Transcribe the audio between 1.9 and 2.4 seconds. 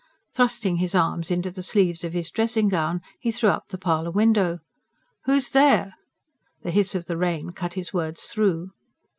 of his